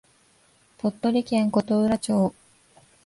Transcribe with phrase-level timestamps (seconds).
[0.79, 2.33] 鳥取県琴浦町